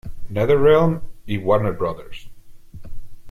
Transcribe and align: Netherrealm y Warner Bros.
Netherrealm 0.31 0.99
y 1.27 1.37
Warner 1.37 1.73
Bros. 1.73 2.27